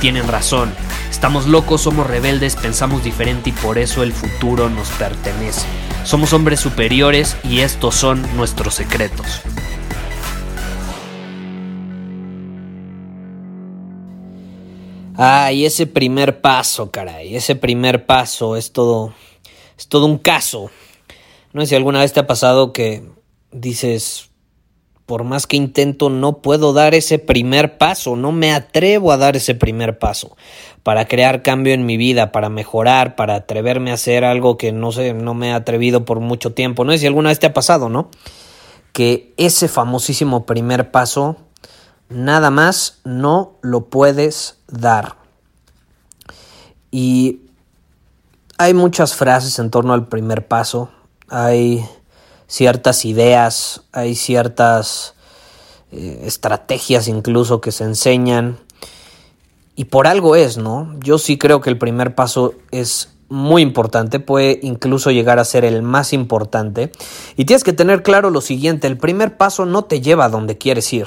[0.00, 0.72] tienen razón.
[1.10, 5.66] Estamos locos, somos rebeldes, pensamos diferente y por eso el futuro nos pertenece.
[6.04, 9.42] Somos hombres superiores y estos son nuestros secretos.
[15.16, 19.12] Ay, ese primer paso, caray, ese primer paso es todo,
[19.78, 20.70] es todo un caso.
[21.52, 23.02] No sé si alguna vez te ha pasado que
[23.52, 24.29] dices,
[25.10, 29.34] por más que intento, no puedo dar ese primer paso, no me atrevo a dar
[29.34, 30.36] ese primer paso
[30.84, 34.92] para crear cambio en mi vida, para mejorar, para atreverme a hacer algo que no
[34.92, 36.84] sé, no me he atrevido por mucho tiempo.
[36.84, 38.08] No sé si alguna vez te ha pasado, ¿no?
[38.92, 41.38] Que ese famosísimo primer paso
[42.08, 45.16] nada más no lo puedes dar.
[46.92, 47.40] Y
[48.58, 50.88] hay muchas frases en torno al primer paso,
[51.28, 51.84] hay
[52.50, 55.14] ciertas ideas, hay ciertas
[55.92, 58.58] eh, estrategias incluso que se enseñan.
[59.76, 60.94] Y por algo es, ¿no?
[61.00, 65.64] Yo sí creo que el primer paso es muy importante, puede incluso llegar a ser
[65.64, 66.92] el más importante.
[67.36, 70.58] Y tienes que tener claro lo siguiente, el primer paso no te lleva a donde
[70.58, 71.06] quieres ir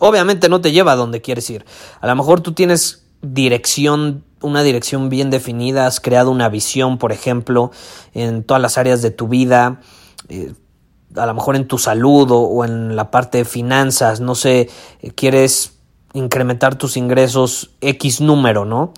[0.00, 1.64] obviamente no te lleva a donde quieres ir.
[2.00, 7.12] A lo mejor tú tienes dirección, una dirección bien definida, has creado una visión, por
[7.12, 7.70] ejemplo,
[8.14, 9.80] en todas las áreas de tu vida.
[10.30, 10.54] Eh,
[11.16, 14.70] a lo mejor en tu salud o, en la parte de finanzas, no sé,
[15.00, 15.78] eh, quieres
[16.12, 18.94] incrementar tus ingresos X número, ¿no?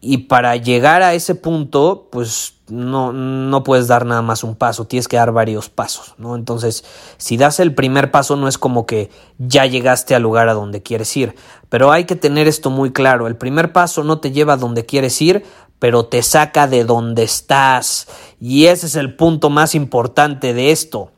[0.00, 4.86] Y para llegar a ese punto, pues no, no puedes dar nada más un paso,
[4.86, 6.34] tienes que dar varios pasos, ¿no?
[6.34, 6.84] Entonces,
[7.16, 10.82] si das el primer paso, no es como que ya llegaste al lugar a donde
[10.82, 11.34] quieres ir,
[11.68, 14.86] pero hay que tener esto muy claro, el primer paso no te lleva a donde
[14.86, 15.44] quieres ir,
[15.78, 18.08] pero te saca de donde estás,
[18.40, 21.10] y ese es el punto más importante de esto,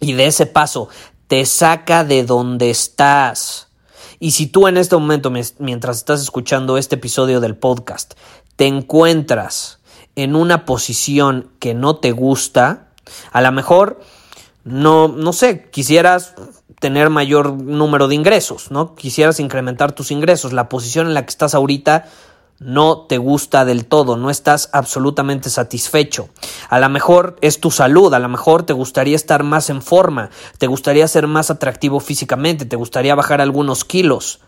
[0.00, 0.88] y de ese paso,
[1.28, 3.68] te saca de donde estás.
[4.18, 8.14] Y si tú en este momento, mientras estás escuchando este episodio del podcast,
[8.56, 9.80] te encuentras
[10.14, 12.90] en una posición que no te gusta,
[13.32, 14.00] a lo mejor
[14.64, 16.34] no, no sé, quisieras
[16.78, 18.94] tener mayor número de ingresos, ¿no?
[18.94, 20.52] Quisieras incrementar tus ingresos.
[20.52, 22.06] La posición en la que estás ahorita
[22.64, 26.28] no te gusta del todo, no estás absolutamente satisfecho.
[26.68, 30.30] A lo mejor es tu salud, a lo mejor te gustaría estar más en forma,
[30.58, 34.40] te gustaría ser más atractivo físicamente, te gustaría bajar algunos kilos.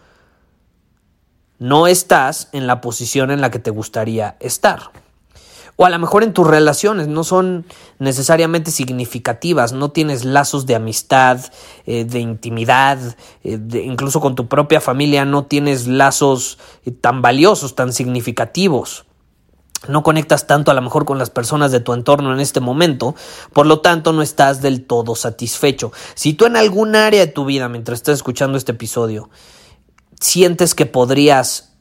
[1.59, 4.91] No estás en la posición en la que te gustaría estar.
[5.77, 7.67] O a lo mejor en tus relaciones no son
[7.99, 11.41] necesariamente significativas, no tienes lazos de amistad,
[11.87, 12.99] eh, de intimidad,
[13.43, 19.07] eh, incluso con tu propia familia no tienes lazos eh, tan valiosos, tan significativos.
[19.89, 23.15] No conectas tanto a lo mejor con las personas de tu entorno en este momento,
[23.53, 25.93] por lo tanto no estás del todo satisfecho.
[26.15, 29.29] Si tú en algún área de tu vida, mientras estás escuchando este episodio,
[30.21, 31.75] sientes que podrías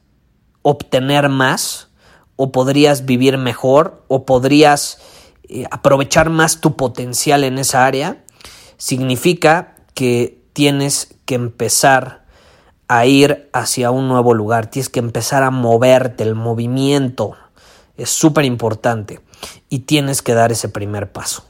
[0.64, 1.90] obtener más,
[2.36, 5.00] o podrías vivir mejor o podrías
[5.50, 8.24] eh, aprovechar más tu potencial en esa área,
[8.78, 12.24] significa que tienes que empezar
[12.88, 17.36] a ir hacia un nuevo lugar, tienes que empezar a moverte, el movimiento
[17.98, 19.20] es súper importante
[19.70, 21.46] y tienes que dar ese primer paso,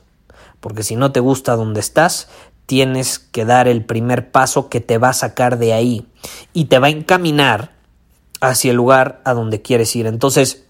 [0.59, 2.29] porque si no te gusta donde estás,
[2.65, 6.07] tienes que dar el primer paso que te va a sacar de ahí
[6.53, 7.71] y te va a encaminar
[8.41, 10.05] hacia el lugar a donde quieres ir.
[10.05, 10.62] Entonces,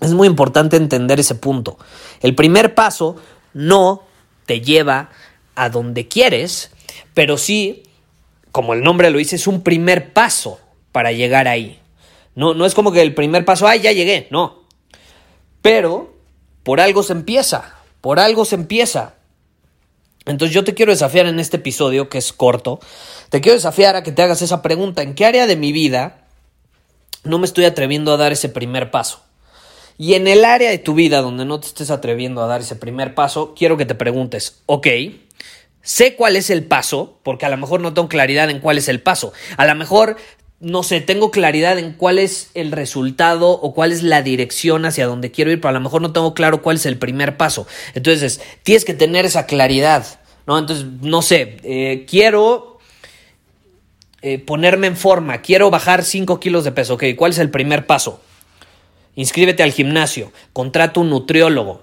[0.00, 1.78] es muy importante entender ese punto.
[2.20, 3.16] El primer paso
[3.52, 4.02] no
[4.46, 5.10] te lleva
[5.54, 6.70] a donde quieres,
[7.14, 7.82] pero sí,
[8.52, 10.58] como el nombre lo dice, es un primer paso
[10.92, 11.80] para llegar ahí.
[12.34, 14.64] No, no es como que el primer paso, ay, ya llegué, no.
[15.62, 16.14] Pero
[16.62, 19.14] por algo se empieza, por algo se empieza.
[20.26, 22.80] Entonces yo te quiero desafiar en este episodio, que es corto,
[23.30, 26.26] te quiero desafiar a que te hagas esa pregunta, ¿en qué área de mi vida
[27.24, 29.22] no me estoy atreviendo a dar ese primer paso?
[29.98, 32.76] Y en el área de tu vida donde no te estés atreviendo a dar ese
[32.76, 34.86] primer paso, quiero que te preguntes, ok,
[35.82, 38.88] sé cuál es el paso, porque a lo mejor no tengo claridad en cuál es
[38.88, 39.32] el paso.
[39.56, 40.16] A lo mejor
[40.60, 45.06] no sé, tengo claridad en cuál es el resultado o cuál es la dirección hacia
[45.06, 47.66] donde quiero ir, pero a lo mejor no tengo claro cuál es el primer paso.
[47.94, 50.58] Entonces, tienes que tener esa claridad, ¿no?
[50.58, 52.78] Entonces, no sé, eh, quiero
[54.20, 57.86] eh, ponerme en forma, quiero bajar 5 kilos de peso, ok, ¿cuál es el primer
[57.86, 58.20] paso?
[59.14, 61.82] Inscríbete al gimnasio, contrata un nutriólogo,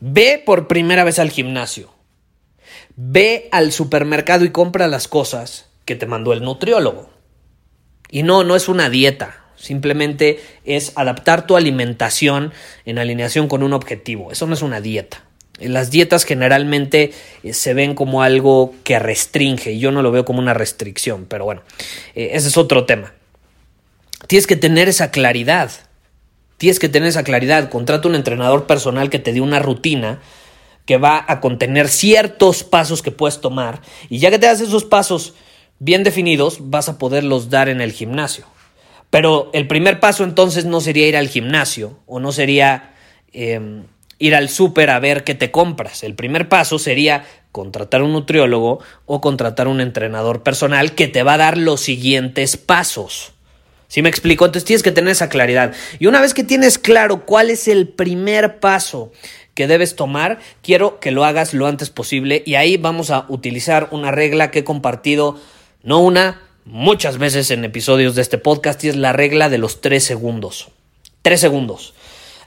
[0.00, 1.92] ve por primera vez al gimnasio,
[2.96, 7.10] ve al supermercado y compra las cosas que te mandó el nutriólogo.
[8.10, 9.38] Y no, no es una dieta.
[9.56, 12.52] Simplemente es adaptar tu alimentación
[12.84, 14.32] en alineación con un objetivo.
[14.32, 15.24] Eso no es una dieta.
[15.60, 17.12] Las dietas generalmente
[17.42, 21.44] eh, se ven como algo que restringe yo no lo veo como una restricción, pero
[21.44, 21.62] bueno,
[22.14, 23.12] eh, ese es otro tema.
[24.26, 25.70] Tienes que tener esa claridad.
[26.62, 27.70] Tienes que tener esa claridad.
[27.70, 30.20] Contrata un entrenador personal que te dé una rutina
[30.86, 34.84] que va a contener ciertos pasos que puedes tomar y ya que te das esos
[34.84, 35.34] pasos
[35.80, 38.46] bien definidos, vas a poderlos dar en el gimnasio.
[39.10, 42.94] Pero el primer paso entonces no sería ir al gimnasio o no sería
[43.32, 43.82] em,
[44.20, 46.04] ir al súper a ver qué te compras.
[46.04, 51.34] El primer paso sería contratar un nutriólogo o contratar un entrenador personal que te va
[51.34, 53.31] a dar los siguientes pasos.
[53.92, 54.46] ¿Sí me explico?
[54.46, 55.74] Entonces tienes que tener esa claridad.
[55.98, 59.12] Y una vez que tienes claro cuál es el primer paso
[59.52, 63.88] que debes tomar, quiero que lo hagas lo antes posible y ahí vamos a utilizar
[63.90, 65.38] una regla que he compartido
[65.82, 69.82] no una, muchas veces en episodios de este podcast y es la regla de los
[69.82, 70.70] tres segundos.
[71.20, 71.92] Tres segundos.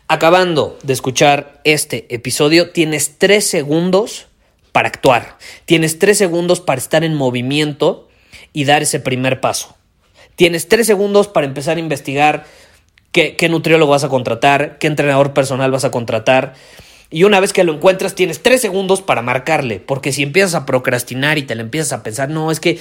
[0.08, 4.26] Acabando de escuchar este episodio, tienes tres segundos
[4.72, 5.38] para actuar.
[5.66, 8.10] Tienes tres segundos para estar en movimiento
[8.52, 9.76] y dar ese primer paso.
[10.36, 12.46] Tienes tres segundos para empezar a investigar
[13.12, 16.54] qué, nutriólogo vas a contratar, qué entrenador personal vas a contratar,
[17.12, 19.80] y una vez que lo encuentras, tienes tres segundos para marcarle.
[19.80, 22.80] Porque si empiezas a procrastinar y te le empiezas a pensar, no, es que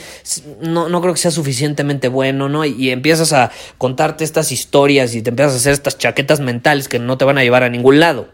[0.60, 2.64] no, no creo que sea suficientemente bueno, ¿no?
[2.64, 6.98] Y, empiezas a contarte estas historias y te empiezas a hacer estas chaquetas mentales que
[6.98, 8.28] no te van a llevar a ningún lado.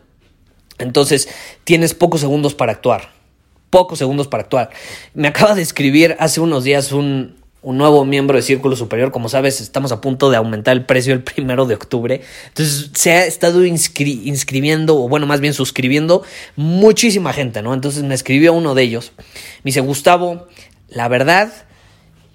[0.78, 1.28] Entonces,
[1.64, 3.10] tienes pocos segundos para actuar.
[3.68, 4.70] Pocos segundos para actuar.
[5.12, 9.10] Me acaba de escribir hace unos días un, un nuevo miembro de Círculo Superior.
[9.10, 12.22] Como sabes, estamos a punto de aumentar el precio el primero de octubre.
[12.48, 16.22] Entonces se ha estado inscribiendo, o bueno, más bien suscribiendo
[16.56, 17.74] muchísima gente, ¿no?
[17.74, 19.12] Entonces me escribió uno de ellos.
[19.18, 20.48] Me dice, Gustavo,
[20.88, 21.52] la verdad,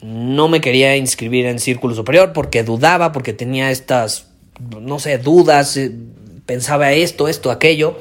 [0.01, 4.27] no me quería inscribir en Círculo Superior porque dudaba, porque tenía estas,
[4.79, 5.91] no sé, dudas, eh,
[6.45, 7.97] pensaba esto, esto, aquello.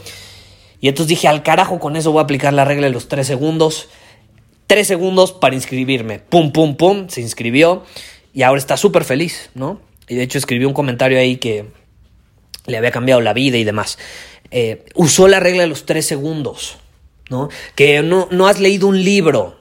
[0.80, 3.26] Y entonces dije, al carajo, con eso voy a aplicar la regla de los tres
[3.26, 3.88] segundos
[4.66, 6.18] tres segundos para inscribirme.
[6.18, 7.84] Pum, pum, pum, se inscribió
[8.32, 9.80] y ahora está súper feliz, ¿no?
[10.08, 11.66] Y de hecho escribió un comentario ahí que
[12.66, 13.98] le había cambiado la vida y demás.
[14.50, 16.76] Eh, usó la regla de los tres segundos,
[17.30, 17.48] ¿no?
[17.74, 19.58] Que no, no has leído un libro.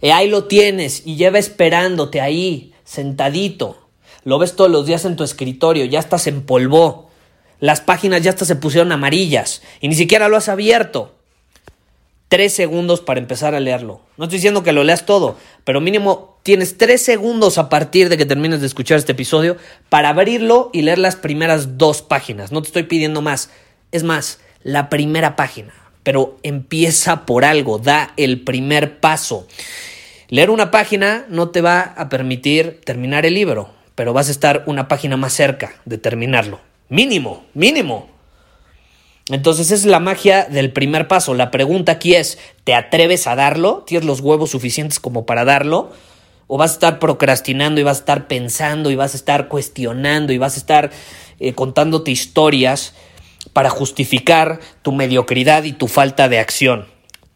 [0.00, 3.88] Eh, ahí lo tienes y lleva esperándote ahí, sentadito.
[4.24, 7.10] Lo ves todos los días en tu escritorio, ya estás en polvo.
[7.60, 11.13] Las páginas ya hasta se pusieron amarillas y ni siquiera lo has abierto
[12.34, 14.00] tres segundos para empezar a leerlo.
[14.16, 18.16] No estoy diciendo que lo leas todo, pero mínimo tienes tres segundos a partir de
[18.16, 19.56] que termines de escuchar este episodio
[19.88, 22.50] para abrirlo y leer las primeras dos páginas.
[22.50, 23.50] No te estoy pidiendo más.
[23.92, 25.74] Es más, la primera página.
[26.02, 29.46] Pero empieza por algo, da el primer paso.
[30.28, 34.64] Leer una página no te va a permitir terminar el libro, pero vas a estar
[34.66, 36.58] una página más cerca de terminarlo.
[36.88, 38.13] Mínimo, mínimo.
[39.28, 41.34] Entonces es la magia del primer paso.
[41.34, 43.84] La pregunta aquí es, ¿te atreves a darlo?
[43.86, 45.92] ¿Tienes los huevos suficientes como para darlo?
[46.46, 50.32] ¿O vas a estar procrastinando y vas a estar pensando y vas a estar cuestionando
[50.32, 50.90] y vas a estar
[51.40, 52.94] eh, contándote historias
[53.54, 56.86] para justificar tu mediocridad y tu falta de acción?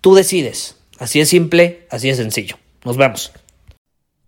[0.03, 0.77] Tú decides.
[0.99, 2.57] Así es simple, así es sencillo.
[2.85, 3.33] Nos vemos.